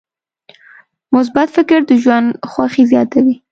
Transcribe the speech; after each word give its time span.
مثبت 1.15 1.47
فکر 1.55 1.79
د 1.89 1.91
ژوند 2.03 2.27
خوښي 2.51 2.83
زیاتوي. 2.91 3.35